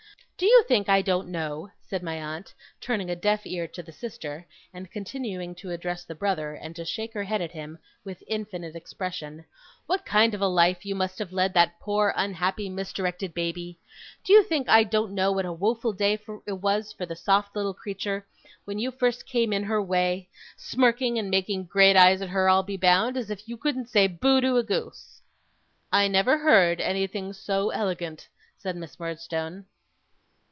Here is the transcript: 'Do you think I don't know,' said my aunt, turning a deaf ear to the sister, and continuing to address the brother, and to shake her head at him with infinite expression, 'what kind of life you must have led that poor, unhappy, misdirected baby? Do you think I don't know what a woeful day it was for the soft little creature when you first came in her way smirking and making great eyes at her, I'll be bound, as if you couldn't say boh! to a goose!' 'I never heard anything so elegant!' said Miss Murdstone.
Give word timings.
'Do 0.41 0.47
you 0.47 0.63
think 0.67 0.89
I 0.89 1.03
don't 1.03 1.27
know,' 1.27 1.69
said 1.81 2.01
my 2.01 2.15
aunt, 2.19 2.51
turning 2.79 3.11
a 3.11 3.15
deaf 3.15 3.45
ear 3.45 3.67
to 3.67 3.83
the 3.83 3.91
sister, 3.91 4.47
and 4.73 4.89
continuing 4.89 5.53
to 5.53 5.69
address 5.69 6.03
the 6.03 6.15
brother, 6.15 6.55
and 6.55 6.75
to 6.75 6.83
shake 6.83 7.13
her 7.13 7.21
head 7.25 7.43
at 7.43 7.51
him 7.51 7.77
with 8.03 8.23
infinite 8.27 8.75
expression, 8.75 9.45
'what 9.85 10.03
kind 10.03 10.33
of 10.33 10.41
life 10.41 10.83
you 10.83 10.95
must 10.95 11.19
have 11.19 11.31
led 11.31 11.53
that 11.53 11.79
poor, 11.79 12.11
unhappy, 12.17 12.69
misdirected 12.69 13.35
baby? 13.35 13.77
Do 14.23 14.33
you 14.33 14.41
think 14.41 14.67
I 14.67 14.83
don't 14.83 15.13
know 15.13 15.31
what 15.31 15.45
a 15.45 15.53
woeful 15.53 15.93
day 15.93 16.19
it 16.47 16.53
was 16.53 16.91
for 16.91 17.05
the 17.05 17.15
soft 17.15 17.55
little 17.55 17.75
creature 17.75 18.25
when 18.65 18.79
you 18.79 18.89
first 18.89 19.27
came 19.27 19.53
in 19.53 19.61
her 19.65 19.79
way 19.79 20.27
smirking 20.57 21.19
and 21.19 21.29
making 21.29 21.65
great 21.65 21.95
eyes 21.95 22.19
at 22.19 22.29
her, 22.29 22.49
I'll 22.49 22.63
be 22.63 22.77
bound, 22.77 23.15
as 23.15 23.29
if 23.29 23.47
you 23.47 23.57
couldn't 23.57 23.89
say 23.89 24.07
boh! 24.07 24.41
to 24.41 24.57
a 24.57 24.63
goose!' 24.63 25.21
'I 25.93 26.07
never 26.07 26.39
heard 26.39 26.81
anything 26.81 27.31
so 27.31 27.69
elegant!' 27.69 28.27
said 28.57 28.75
Miss 28.75 28.99
Murdstone. 28.99 29.67